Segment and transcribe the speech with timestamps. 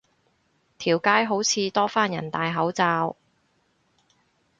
[0.79, 3.15] 條街好似多返人戴口罩